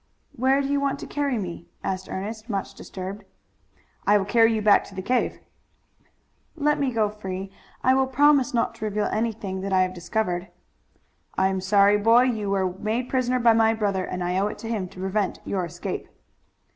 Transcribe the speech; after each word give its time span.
"Where 0.35 0.63
do 0.63 0.67
you 0.67 0.79
want 0.81 0.97
to 1.01 1.05
carry 1.05 1.37
me?" 1.37 1.67
asked 1.83 2.09
Ernest, 2.09 2.49
much 2.49 2.73
disturbed. 2.73 3.23
"I 4.07 4.17
will 4.17 4.25
carry 4.25 4.51
you 4.51 4.59
back 4.59 4.83
to 4.85 4.95
the 4.95 5.03
cave." 5.03 5.37
"Let 6.55 6.79
me 6.79 6.91
go 6.91 7.07
free. 7.07 7.51
I 7.83 7.93
will 7.93 8.07
promise 8.07 8.51
not 8.51 8.73
to 8.73 8.85
reveal 8.85 9.05
anything 9.05 9.61
that 9.61 9.71
I 9.71 9.83
have 9.83 9.93
discovered." 9.93 10.47
"I 11.37 11.49
am 11.49 11.61
sorry, 11.61 11.97
boy, 11.99 12.25
but 12.29 12.35
you 12.35 12.49
were 12.49 12.71
made 12.79 13.09
prisoner 13.09 13.37
by 13.37 13.53
my 13.53 13.75
brother, 13.75 14.03
and 14.03 14.23
I 14.23 14.39
owe 14.39 14.47
it 14.47 14.57
to 14.61 14.67
him 14.69 14.87
to 14.87 14.99
prevent 14.99 15.39
your 15.45 15.65
escape." 15.65 16.07